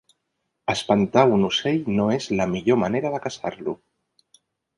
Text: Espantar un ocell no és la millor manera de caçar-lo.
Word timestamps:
Espantar 0.73 1.25
un 1.35 1.45
ocell 1.49 1.83
no 1.99 2.07
és 2.15 2.29
la 2.41 2.49
millor 2.55 2.81
manera 2.85 3.13
de 3.19 3.21
caçar-lo. 3.27 3.77